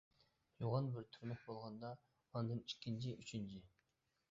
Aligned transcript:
يوغان 0.63 0.87
بىر 0.95 1.05
تۈرمەك 1.17 1.43
بولغاندا 1.51 1.93
ئاندىن 2.41 2.65
ئىككىنچى، 2.65 3.17
ئۈچىنچى. 3.21 3.65